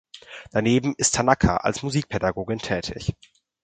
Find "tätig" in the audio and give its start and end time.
2.57-3.13